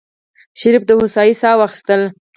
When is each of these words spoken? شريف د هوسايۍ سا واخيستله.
شريف 0.61 0.83
د 0.87 0.89
هوسايۍ 0.99 1.33
سا 1.41 1.49
واخيستله. 1.59 2.07